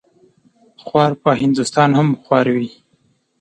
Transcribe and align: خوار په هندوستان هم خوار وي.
خوار 0.83 1.11
په 1.23 1.29
هندوستان 1.41 1.89
هم 1.99 2.07
خوار 2.23 2.47
وي. 2.55 2.69